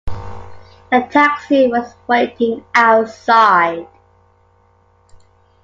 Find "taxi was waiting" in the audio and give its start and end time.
1.11-2.65